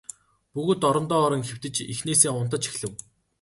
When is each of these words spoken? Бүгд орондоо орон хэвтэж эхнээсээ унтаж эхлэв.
Бүгд 0.55 0.81
орондоо 0.89 1.19
орон 1.27 1.43
хэвтэж 1.49 1.75
эхнээсээ 1.93 2.31
унтаж 2.39 2.63
эхлэв. 2.69 2.93